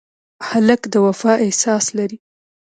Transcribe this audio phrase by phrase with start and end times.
[0.47, 2.17] هلک د وفا احساس لري.